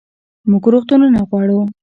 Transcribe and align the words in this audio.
موږ 0.49 0.63
روغتونونه 0.73 1.19
غواړو 1.29 1.59